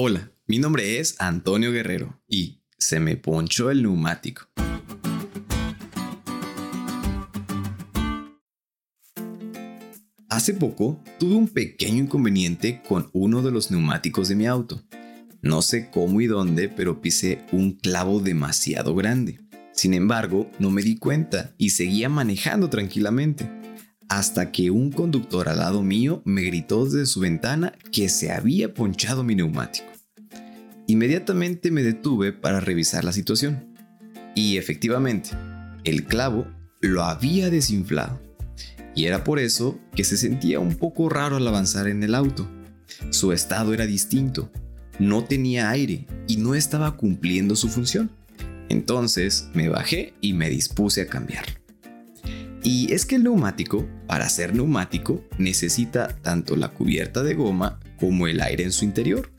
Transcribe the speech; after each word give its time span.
Hola, 0.00 0.30
mi 0.46 0.60
nombre 0.60 1.00
es 1.00 1.16
Antonio 1.18 1.72
Guerrero 1.72 2.22
y 2.28 2.62
se 2.78 3.00
me 3.00 3.16
ponchó 3.16 3.68
el 3.68 3.82
neumático. 3.82 4.42
Hace 10.28 10.54
poco 10.54 11.02
tuve 11.18 11.34
un 11.34 11.48
pequeño 11.48 12.04
inconveniente 12.04 12.80
con 12.86 13.10
uno 13.12 13.42
de 13.42 13.50
los 13.50 13.72
neumáticos 13.72 14.28
de 14.28 14.36
mi 14.36 14.46
auto. 14.46 14.84
No 15.42 15.62
sé 15.62 15.90
cómo 15.90 16.20
y 16.20 16.28
dónde, 16.28 16.68
pero 16.68 17.00
pisé 17.00 17.44
un 17.50 17.72
clavo 17.72 18.20
demasiado 18.20 18.94
grande. 18.94 19.40
Sin 19.72 19.94
embargo, 19.94 20.48
no 20.60 20.70
me 20.70 20.82
di 20.82 20.96
cuenta 20.96 21.56
y 21.58 21.70
seguía 21.70 22.08
manejando 22.08 22.70
tranquilamente, 22.70 23.50
hasta 24.08 24.50
que 24.50 24.70
un 24.70 24.90
conductor 24.90 25.48
al 25.48 25.58
lado 25.58 25.82
mío 25.82 26.22
me 26.24 26.42
gritó 26.42 26.84
desde 26.84 27.06
su 27.06 27.20
ventana 27.20 27.74
que 27.92 28.08
se 28.08 28.32
había 28.32 28.72
ponchado 28.72 29.22
mi 29.22 29.34
neumático. 29.34 29.86
Inmediatamente 30.86 31.70
me 31.70 31.82
detuve 31.82 32.32
para 32.32 32.60
revisar 32.60 33.04
la 33.04 33.12
situación. 33.12 33.66
Y 34.34 34.56
efectivamente, 34.56 35.30
el 35.84 36.04
clavo 36.04 36.46
lo 36.80 37.04
había 37.04 37.50
desinflado. 37.50 38.20
Y 38.94 39.04
era 39.04 39.22
por 39.22 39.38
eso 39.38 39.78
que 39.94 40.04
se 40.04 40.16
sentía 40.16 40.60
un 40.60 40.76
poco 40.76 41.08
raro 41.08 41.36
al 41.36 41.46
avanzar 41.46 41.88
en 41.88 42.02
el 42.02 42.14
auto. 42.14 42.48
Su 43.10 43.32
estado 43.32 43.74
era 43.74 43.84
distinto, 43.84 44.50
no 44.98 45.24
tenía 45.24 45.70
aire 45.70 46.06
y 46.26 46.38
no 46.38 46.54
estaba 46.54 46.96
cumpliendo 46.96 47.54
su 47.54 47.68
función. 47.68 48.10
Entonces 48.70 49.48
me 49.52 49.68
bajé 49.68 50.14
y 50.20 50.32
me 50.32 50.48
dispuse 50.48 51.02
a 51.02 51.06
cambiarlo. 51.06 51.57
Y 52.62 52.92
es 52.92 53.06
que 53.06 53.16
el 53.16 53.24
neumático, 53.24 53.86
para 54.06 54.28
ser 54.28 54.54
neumático, 54.54 55.24
necesita 55.38 56.16
tanto 56.22 56.56
la 56.56 56.68
cubierta 56.68 57.22
de 57.22 57.34
goma 57.34 57.80
como 57.98 58.26
el 58.26 58.40
aire 58.40 58.64
en 58.64 58.72
su 58.72 58.84
interior. 58.84 59.30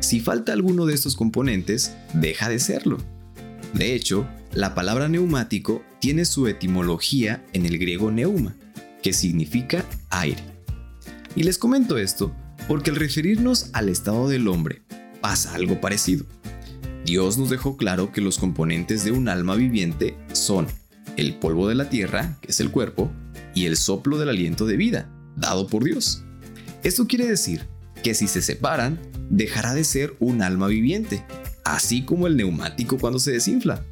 Si 0.00 0.20
falta 0.20 0.52
alguno 0.52 0.86
de 0.86 0.94
estos 0.94 1.16
componentes, 1.16 1.94
deja 2.14 2.48
de 2.48 2.58
serlo. 2.58 2.98
De 3.74 3.94
hecho, 3.94 4.26
la 4.52 4.74
palabra 4.74 5.08
neumático 5.08 5.82
tiene 6.00 6.24
su 6.24 6.46
etimología 6.48 7.44
en 7.52 7.66
el 7.66 7.78
griego 7.78 8.10
neuma, 8.10 8.56
que 9.02 9.12
significa 9.12 9.84
aire. 10.10 10.42
Y 11.34 11.42
les 11.42 11.58
comento 11.58 11.98
esto 11.98 12.34
porque 12.68 12.90
al 12.90 12.96
referirnos 12.96 13.70
al 13.72 13.88
estado 13.88 14.28
del 14.28 14.48
hombre 14.48 14.82
pasa 15.20 15.54
algo 15.54 15.80
parecido. 15.80 16.24
Dios 17.04 17.38
nos 17.38 17.50
dejó 17.50 17.76
claro 17.76 18.12
que 18.12 18.20
los 18.20 18.38
componentes 18.38 19.04
de 19.04 19.12
un 19.12 19.28
alma 19.28 19.54
viviente 19.54 20.16
son 20.32 20.66
el 21.16 21.34
polvo 21.34 21.68
de 21.68 21.74
la 21.74 21.88
tierra, 21.88 22.38
que 22.40 22.50
es 22.50 22.60
el 22.60 22.70
cuerpo, 22.70 23.10
y 23.54 23.66
el 23.66 23.76
soplo 23.76 24.18
del 24.18 24.28
aliento 24.28 24.66
de 24.66 24.76
vida, 24.76 25.10
dado 25.36 25.66
por 25.66 25.84
Dios. 25.84 26.22
Esto 26.82 27.06
quiere 27.06 27.26
decir 27.26 27.66
que 28.02 28.14
si 28.14 28.28
se 28.28 28.42
separan, 28.42 28.98
dejará 29.30 29.74
de 29.74 29.84
ser 29.84 30.14
un 30.20 30.42
alma 30.42 30.68
viviente, 30.68 31.24
así 31.64 32.02
como 32.04 32.26
el 32.26 32.36
neumático 32.36 32.98
cuando 32.98 33.18
se 33.18 33.32
desinfla. 33.32 33.82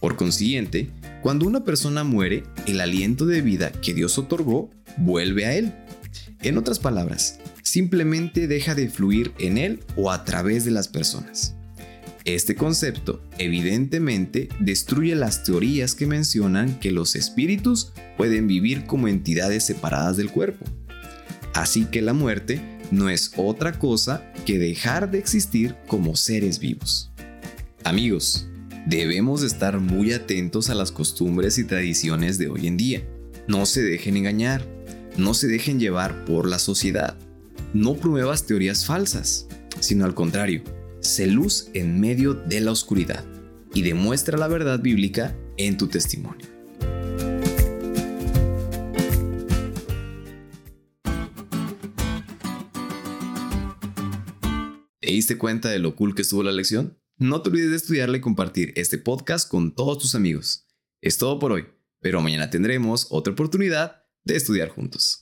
Por 0.00 0.16
consiguiente, 0.16 0.90
cuando 1.22 1.46
una 1.46 1.64
persona 1.64 2.04
muere, 2.04 2.44
el 2.66 2.80
aliento 2.80 3.26
de 3.26 3.42
vida 3.42 3.72
que 3.72 3.94
Dios 3.94 4.18
otorgó 4.18 4.70
vuelve 4.96 5.46
a 5.46 5.54
él. 5.54 5.72
En 6.42 6.58
otras 6.58 6.78
palabras, 6.78 7.38
simplemente 7.62 8.46
deja 8.48 8.74
de 8.74 8.90
fluir 8.90 9.32
en 9.38 9.58
él 9.58 9.80
o 9.96 10.10
a 10.10 10.24
través 10.24 10.64
de 10.64 10.72
las 10.72 10.88
personas. 10.88 11.54
Este 12.24 12.54
concepto 12.54 13.20
evidentemente 13.38 14.48
destruye 14.60 15.16
las 15.16 15.42
teorías 15.42 15.96
que 15.96 16.06
mencionan 16.06 16.78
que 16.78 16.92
los 16.92 17.16
espíritus 17.16 17.92
pueden 18.16 18.46
vivir 18.46 18.86
como 18.86 19.08
entidades 19.08 19.64
separadas 19.64 20.16
del 20.16 20.30
cuerpo. 20.30 20.64
Así 21.52 21.84
que 21.86 22.00
la 22.00 22.12
muerte 22.12 22.60
no 22.92 23.08
es 23.08 23.32
otra 23.36 23.72
cosa 23.72 24.32
que 24.46 24.58
dejar 24.58 25.10
de 25.10 25.18
existir 25.18 25.74
como 25.88 26.14
seres 26.14 26.60
vivos. 26.60 27.10
Amigos, 27.82 28.46
debemos 28.86 29.42
estar 29.42 29.80
muy 29.80 30.12
atentos 30.12 30.70
a 30.70 30.74
las 30.74 30.92
costumbres 30.92 31.58
y 31.58 31.64
tradiciones 31.64 32.38
de 32.38 32.48
hoy 32.48 32.68
en 32.68 32.76
día. 32.76 33.02
No 33.48 33.66
se 33.66 33.82
dejen 33.82 34.16
engañar, 34.16 34.64
no 35.16 35.34
se 35.34 35.48
dejen 35.48 35.80
llevar 35.80 36.24
por 36.24 36.48
la 36.48 36.60
sociedad. 36.60 37.16
No 37.74 37.96
promuevas 37.96 38.46
teorías 38.46 38.86
falsas, 38.86 39.48
sino 39.80 40.04
al 40.04 40.14
contrario, 40.14 40.62
se 41.02 41.26
luz 41.26 41.68
en 41.74 42.00
medio 42.00 42.32
de 42.32 42.60
la 42.60 42.70
oscuridad 42.70 43.24
y 43.74 43.82
demuestra 43.82 44.38
la 44.38 44.46
verdad 44.46 44.80
bíblica 44.80 45.36
en 45.56 45.76
tu 45.76 45.88
testimonio. 45.88 46.46
¿Te 55.00 55.10
diste 55.10 55.36
cuenta 55.36 55.68
de 55.68 55.80
lo 55.80 55.96
cool 55.96 56.14
que 56.14 56.22
estuvo 56.22 56.42
la 56.44 56.52
lección? 56.52 56.98
No 57.18 57.42
te 57.42 57.50
olvides 57.50 57.70
de 57.70 57.76
estudiarla 57.76 58.16
y 58.16 58.20
compartir 58.20 58.72
este 58.76 58.96
podcast 58.96 59.48
con 59.48 59.74
todos 59.74 59.98
tus 59.98 60.14
amigos. 60.14 60.68
Es 61.00 61.18
todo 61.18 61.38
por 61.40 61.50
hoy, 61.50 61.66
pero 62.00 62.22
mañana 62.22 62.48
tendremos 62.48 63.08
otra 63.10 63.32
oportunidad 63.32 64.04
de 64.24 64.36
estudiar 64.36 64.68
juntos. 64.68 65.18